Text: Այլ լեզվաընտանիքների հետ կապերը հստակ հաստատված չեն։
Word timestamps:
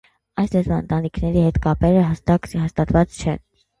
Այլ 0.43 0.47
լեզվաընտանիքների 0.55 1.43
հետ 1.49 1.59
կապերը 1.67 2.01
հստակ 2.07 2.49
հաստատված 2.63 3.19
չեն։ 3.23 3.45